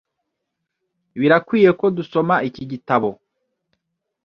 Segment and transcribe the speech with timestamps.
[1.19, 3.09] Birakwiye ko dusoma iki gitabo.